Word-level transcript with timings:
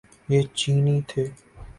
یہ 0.31 0.41
چینی 0.57 0.95
تھے۔ 1.09 1.23